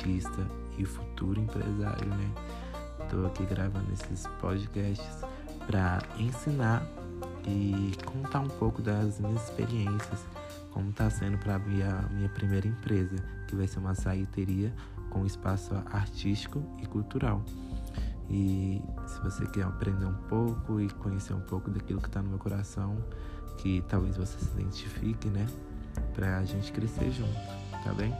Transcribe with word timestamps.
artista 0.00 0.46
e 0.78 0.84
futuro 0.84 1.40
empresário, 1.40 2.08
né? 2.08 2.30
Tô 3.08 3.26
aqui 3.26 3.44
gravando 3.44 3.92
esses 3.92 4.26
podcasts 4.40 5.24
para 5.66 6.00
ensinar 6.18 6.86
e 7.46 7.92
contar 8.04 8.40
um 8.40 8.48
pouco 8.48 8.80
das 8.82 9.18
minhas 9.20 9.42
experiências, 9.44 10.24
como 10.72 10.90
está 10.90 11.10
sendo 11.10 11.38
para 11.38 11.56
abrir 11.56 11.82
a 11.82 12.02
minha 12.12 12.28
primeira 12.28 12.66
empresa, 12.66 13.16
que 13.48 13.56
vai 13.56 13.66
ser 13.66 13.78
uma 13.78 13.94
saíteria 13.94 14.72
com 15.10 15.26
espaço 15.26 15.74
artístico 15.92 16.62
e 16.80 16.86
cultural. 16.86 17.42
E 18.28 18.80
se 19.06 19.20
você 19.22 19.44
quer 19.46 19.64
aprender 19.64 20.04
um 20.04 20.14
pouco 20.28 20.80
e 20.80 20.88
conhecer 20.88 21.34
um 21.34 21.40
pouco 21.40 21.70
daquilo 21.70 22.00
que 22.00 22.06
está 22.06 22.22
no 22.22 22.28
meu 22.28 22.38
coração, 22.38 22.96
que 23.58 23.82
talvez 23.88 24.16
você 24.16 24.38
se 24.38 24.52
identifique, 24.52 25.28
né? 25.28 25.46
Pra 26.14 26.42
gente 26.44 26.72
crescer 26.72 27.10
junto, 27.10 27.34
tá 27.84 27.92
bem? 27.94 28.14